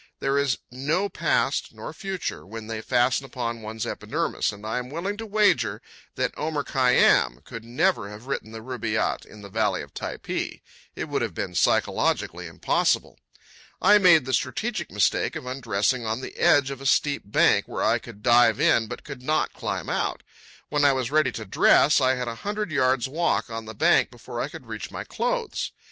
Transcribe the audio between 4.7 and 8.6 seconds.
am willing to wager that Omer Khayyám could never have written